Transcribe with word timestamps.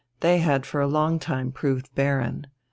They 0.21 0.39
had 0.39 0.65
for 0.65 0.81
a 0.81 0.87
long 0.87 1.19
time 1.19 1.51
proved 1.51 1.93
barren. 1.93 2.47